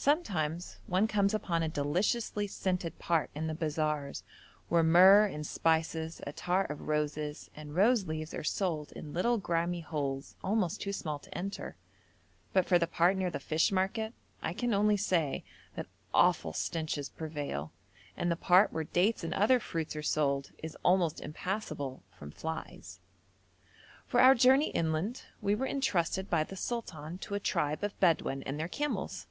Sometimes 0.00 0.78
one 0.86 1.08
comes 1.08 1.34
upon 1.34 1.64
a 1.64 1.68
deliciously 1.68 2.46
scented 2.46 3.00
part 3.00 3.30
in 3.34 3.48
the 3.48 3.54
bazaars 3.54 4.22
where 4.68 4.84
myrrh 4.84 5.26
and 5.26 5.44
spices, 5.44 6.20
attar 6.24 6.62
of 6.66 6.82
roses, 6.86 7.50
and 7.56 7.74
rose 7.74 8.06
leaves 8.06 8.32
are 8.32 8.44
sold 8.44 8.92
in 8.92 9.12
little 9.12 9.38
grimy 9.38 9.80
holes 9.80 10.36
almost 10.42 10.80
too 10.80 10.92
small 10.92 11.18
to 11.18 11.36
enter; 11.36 11.74
but 12.52 12.64
for 12.64 12.78
the 12.78 12.86
part 12.86 13.16
near 13.16 13.28
the 13.28 13.40
fish 13.40 13.72
market, 13.72 14.14
I 14.40 14.52
can 14.52 14.72
only 14.72 14.96
say 14.96 15.42
that 15.74 15.88
awful 16.14 16.52
stenches 16.52 17.08
prevail, 17.08 17.72
and 18.16 18.30
the 18.30 18.36
part 18.36 18.72
where 18.72 18.84
dates 18.84 19.24
and 19.24 19.34
other 19.34 19.58
fruits 19.58 19.96
are 19.96 20.02
sold 20.02 20.52
is 20.62 20.76
almost 20.84 21.20
impassable 21.20 22.04
from 22.16 22.30
flies. 22.30 23.00
For 24.06 24.20
our 24.20 24.36
journey 24.36 24.70
inland 24.70 25.24
we 25.42 25.56
were 25.56 25.66
entrusted 25.66 26.30
by 26.30 26.44
the 26.44 26.56
sultan 26.56 27.18
to 27.18 27.34
a 27.34 27.40
tribe 27.40 27.82
of 27.82 27.98
Bedouin 27.98 28.44
and 28.44 28.60
their 28.60 28.68
camels. 28.68 29.26